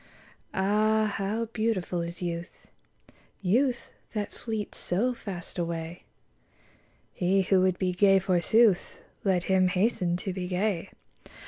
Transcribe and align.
AH, 0.55 1.05
how 1.17 1.45
beautiful 1.53 2.01
is 2.01 2.23
youth, 2.23 2.49
Youth 3.39 3.91
that 4.13 4.33
fleets 4.33 4.79
so 4.79 5.13
fast 5.13 5.59
away 5.59 6.05
1 7.19 7.29
He 7.29 7.41
who 7.43 7.61
would 7.61 7.77
be 7.77 7.91
gay, 7.93 8.17
forsooth. 8.17 8.99
Let 9.23 9.43
him 9.43 9.67
hasten 9.67 10.17
to 10.17 10.33
be 10.33 10.47
gay 10.47 10.89